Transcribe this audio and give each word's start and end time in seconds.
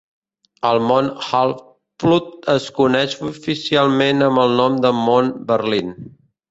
El 0.69 0.79
mont 0.91 1.09
Hal 1.25 1.53
Flood 2.05 2.33
es 2.55 2.67
coneix 2.81 3.15
oficialment 3.31 4.31
amb 4.31 4.45
el 4.47 4.61
nom 4.63 4.83
de 4.87 4.99
mont 5.07 5.33
Berlín. 5.55 5.97